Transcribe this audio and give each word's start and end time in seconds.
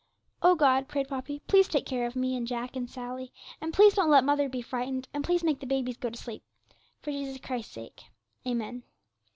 'O 0.41 0.55
God,' 0.55 0.87
prayed 0.87 1.09
Poppy, 1.09 1.41
'please 1.47 1.67
take 1.67 1.85
care 1.85 2.07
of 2.07 2.15
me, 2.15 2.35
and 2.35 2.47
Jack, 2.47 2.75
and 2.75 2.89
Sally, 2.89 3.31
and 3.61 3.71
please 3.71 3.93
don't 3.93 4.09
let 4.09 4.23
mother 4.23 4.49
be 4.49 4.59
frightened, 4.59 5.07
and 5.13 5.23
please 5.23 5.43
make 5.43 5.59
the 5.59 5.67
babies 5.67 5.97
go 5.97 6.09
to 6.09 6.17
sleep; 6.17 6.41
for 7.03 7.11
Jesus 7.11 7.37
Christ's 7.39 7.73
sake. 7.75 8.05
Amen.' 8.43 8.81